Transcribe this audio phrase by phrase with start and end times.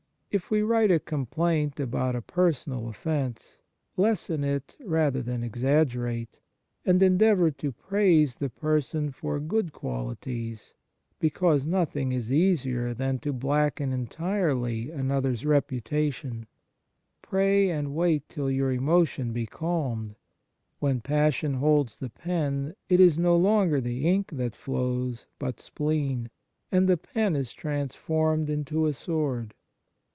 [0.33, 3.59] If we write a complaint about a personal offence,
[3.97, 6.39] lessen it rather than exaggerate,
[6.85, 11.67] and en deavour to praise the person for good quali 60 Sixth Preservative ties, because
[11.67, 16.45] nothing is easier than to blacken entirely another s reputation.
[17.21, 20.15] Pray and wait till your emotion be calmed.
[20.79, 26.29] When passion holds the pen, it is no longer the ink that flows, but spleen,
[26.71, 29.55] and the pen is transformed into a sword.